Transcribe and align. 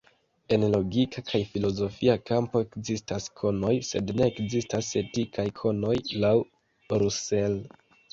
En 0.55 0.63
logika 0.75 1.21
kaj 1.25 1.39
filozofia 1.49 2.15
kampo 2.29 2.61
ekzistas 2.65 3.27
konoj, 3.41 3.73
sed 3.89 4.09
ne 4.21 4.29
ekzistas 4.31 4.89
etikaj 5.03 5.47
konoj 5.61 5.93
laŭ 6.25 6.33
Russell. 7.05 7.59